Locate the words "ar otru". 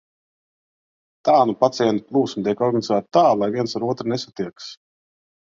3.83-4.13